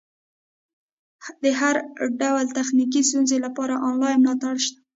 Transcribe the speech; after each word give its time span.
د 1.43 1.45
هر 1.59 1.75
ډول 2.21 2.45
تخنیکي 2.57 3.01
ستونزې 3.09 3.37
لپاره 3.45 3.81
انلاین 3.87 4.17
ملاتړ 4.21 4.55
شته. 4.65 4.79